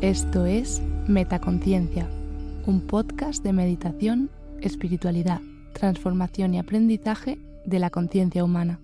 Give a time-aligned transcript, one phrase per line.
[0.00, 2.08] Esto es Metaconciencia,
[2.66, 4.30] un podcast de meditación,
[4.60, 5.40] espiritualidad,
[5.72, 7.36] transformación y aprendizaje
[7.66, 8.78] de la conciencia humana.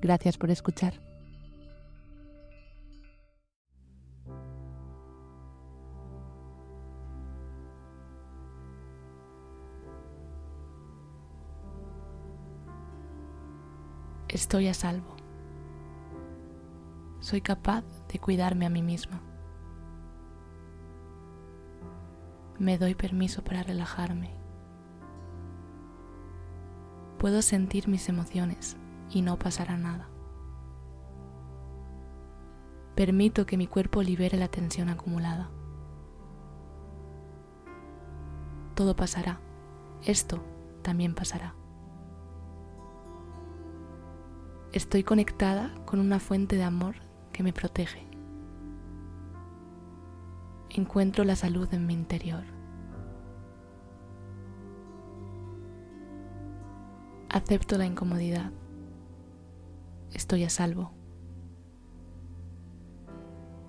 [0.00, 0.94] Gracias por escuchar.
[14.28, 15.16] Estoy a salvo.
[17.18, 19.20] Soy capaz de cuidarme a mí misma.
[22.58, 24.30] Me doy permiso para relajarme.
[27.18, 28.76] Puedo sentir mis emociones
[29.10, 30.08] y no pasará nada.
[32.96, 35.50] Permito que mi cuerpo libere la tensión acumulada.
[38.74, 39.40] Todo pasará.
[40.04, 40.42] Esto
[40.82, 41.54] también pasará.
[44.72, 46.96] Estoy conectada con una fuente de amor
[47.32, 48.08] que me protege.
[50.70, 52.57] Encuentro la salud en mi interior.
[57.28, 58.50] Acepto la incomodidad.
[60.12, 60.92] Estoy a salvo.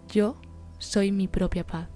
[0.08, 0.36] Yo
[0.78, 1.90] soy mi propia paz.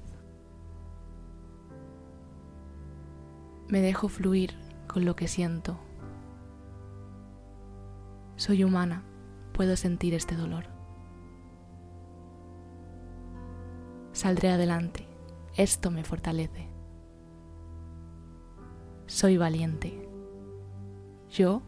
[3.69, 4.53] Me dejo fluir
[4.87, 5.79] con lo que siento
[8.35, 9.03] soy humana,
[9.53, 10.65] puedo sentir este dolor.
[14.11, 15.07] Saldré adelante,
[15.55, 16.67] esto me fortalece.
[19.05, 20.02] Soy valiente.
[21.33, 21.61] Yo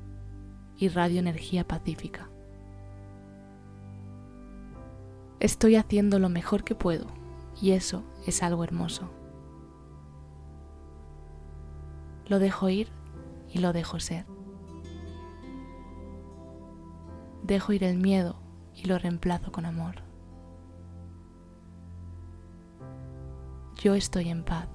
[0.77, 2.29] irradio energía pacífica.
[5.39, 7.07] Estoy haciendo lo mejor que puedo
[7.61, 9.09] y eso es algo hermoso.
[12.27, 12.89] Lo dejo ir
[13.53, 14.25] y lo dejo ser.
[17.45, 18.35] dejo ir el miedo
[18.73, 19.95] y lo reemplazo con amor.
[23.75, 24.67] Yo estoy en paz.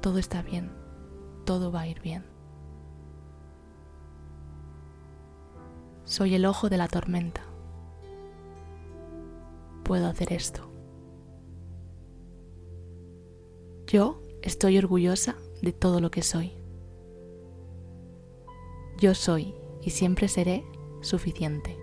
[0.00, 0.72] Todo está bien.
[1.44, 2.24] Todo va a ir bien.
[6.10, 7.42] Soy el ojo de la tormenta.
[9.84, 10.68] Puedo hacer esto.
[13.86, 16.50] Yo estoy orgullosa de todo lo que soy.
[18.98, 20.64] Yo soy y siempre seré
[21.00, 21.78] suficiente.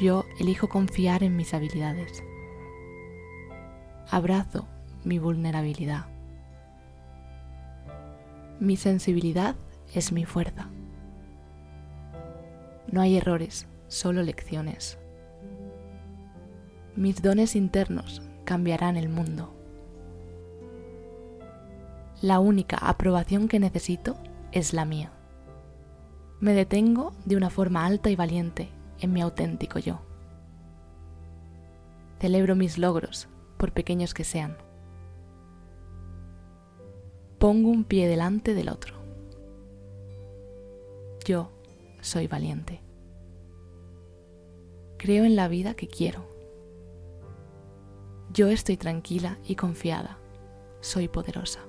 [0.00, 2.24] Yo elijo confiar en mis habilidades.
[4.10, 4.66] Abrazo
[5.04, 6.15] mi vulnerabilidad.
[8.58, 9.54] Mi sensibilidad
[9.92, 10.70] es mi fuerza.
[12.90, 14.98] No hay errores, solo lecciones.
[16.94, 19.52] Mis dones internos cambiarán el mundo.
[22.22, 24.16] La única aprobación que necesito
[24.52, 25.12] es la mía.
[26.40, 30.00] Me detengo de una forma alta y valiente en mi auténtico yo.
[32.20, 33.28] Celebro mis logros,
[33.58, 34.56] por pequeños que sean.
[37.38, 38.94] Pongo un pie delante del otro.
[41.26, 41.50] Yo
[42.00, 42.80] soy valiente.
[44.96, 46.24] Creo en la vida que quiero.
[48.32, 50.18] Yo estoy tranquila y confiada.
[50.80, 51.60] Soy poderosa.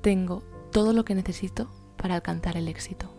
[0.00, 3.10] Tengo todo lo que necesito para alcanzar el éxito.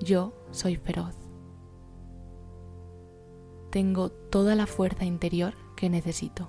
[0.00, 1.23] Yo soy feroz.
[3.74, 6.48] Tengo toda la fuerza interior que necesito.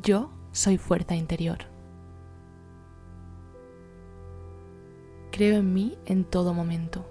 [0.00, 1.58] Yo soy fuerza interior.
[5.32, 7.04] Creo en mí en todo momento.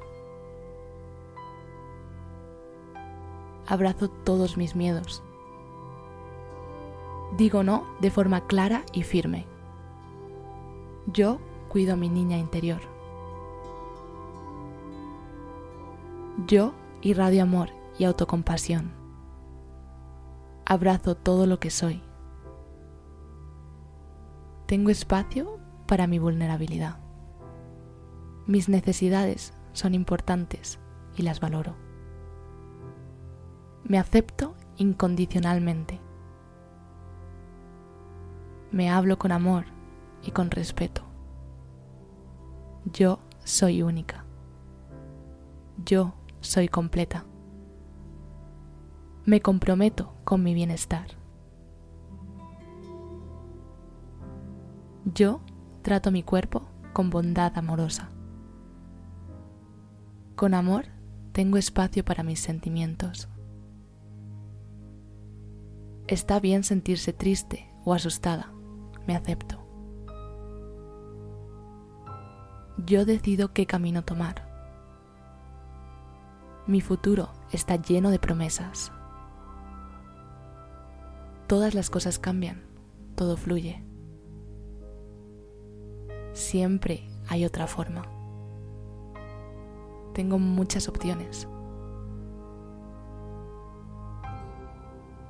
[3.68, 5.22] Abrazo todos mis miedos
[7.38, 9.46] digo no de forma clara y firme.
[11.08, 11.40] Yo
[11.70, 12.82] cuido a mi niña interior.
[16.48, 18.94] Yo irradio amor y autocompasión.
[20.66, 22.02] Abrazo todo lo que soy.
[24.68, 27.00] Tengo espacio para mi vulnerabilidad.
[28.48, 30.80] Mis necesidades son importantes
[31.18, 31.76] y las valoro.
[33.84, 36.00] Me acepto incondicionalmente
[38.72, 39.66] me hablo con amor
[40.24, 41.04] y con respeto.
[42.86, 44.24] Yo soy única.
[45.84, 47.26] Yo soy completa.
[49.26, 51.08] Me comprometo con mi bienestar.
[55.06, 55.42] Yo
[55.82, 58.10] trato mi cuerpo con bondad amorosa.
[60.36, 60.86] Con amor
[61.32, 63.30] tengo espacio para mis sentimientos.
[66.08, 68.52] Está bien sentirse triste o asustada
[69.08, 69.58] me acepto.
[72.86, 74.51] Yo decido qué camino tomar.
[76.72, 78.94] Mi futuro está lleno de promesas.
[81.48, 82.64] Todas las cosas cambian,
[83.16, 83.84] todo fluye.
[86.32, 88.04] Siempre hay otra forma.
[90.14, 91.46] Tengo muchas opciones.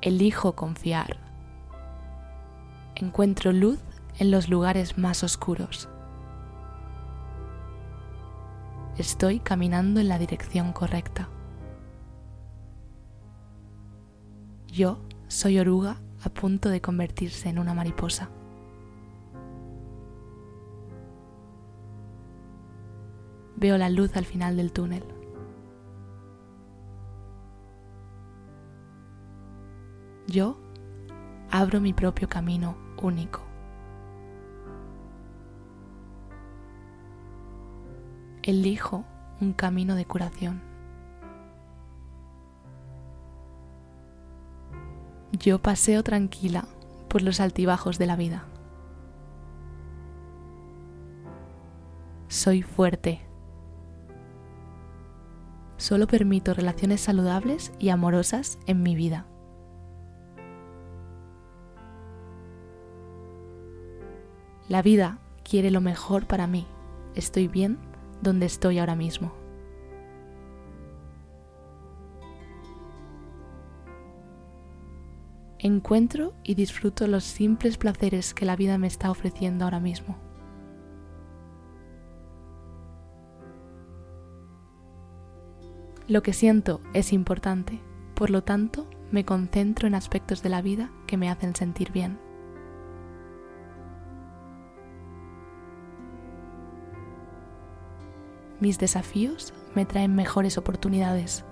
[0.02, 1.18] Elijo confiar.
[2.94, 3.80] Encuentro luz
[4.20, 5.90] en los lugares más oscuros.
[8.98, 11.30] Estoy caminando en la dirección correcta.
[14.68, 18.30] Yo soy oruga a punto de convertirse en una mariposa.
[23.56, 25.04] Veo la luz al final del túnel.
[30.28, 30.58] Yo
[31.50, 33.51] abro mi propio camino único.
[38.44, 39.06] Elijo
[39.40, 40.62] un camino de curación.
[45.32, 46.66] Yo paseo tranquila
[47.08, 48.46] por los altibajos de la vida.
[52.30, 53.22] Soy fuerte.
[55.78, 59.28] Solo permito relaciones saludables y amorosas en mi vida.
[64.68, 66.66] La vida quiere lo mejor para mí.
[67.14, 67.91] Estoy bien
[68.22, 69.34] donde estoy ahora mismo.
[75.64, 80.18] Encuentro y disfruto los simples placeres que la vida me está ofreciendo ahora mismo.
[86.08, 87.80] Lo que siento es importante,
[88.16, 92.31] por lo tanto me concentro en aspectos de la vida que me hacen sentir bien.
[98.62, 101.44] Mis desafíos me traen mejores oportunidades.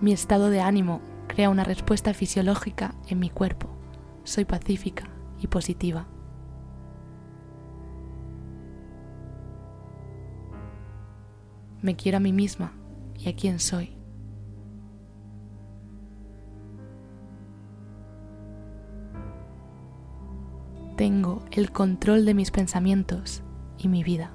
[0.00, 3.68] Mi estado de ánimo crea una respuesta fisiológica en mi cuerpo.
[4.24, 5.08] Soy pacífica
[5.38, 6.08] y positiva.
[11.82, 12.72] Me quiero a mí misma
[13.16, 13.99] y a quién soy.
[21.50, 23.42] El control de mis pensamientos
[23.78, 24.32] y mi vida.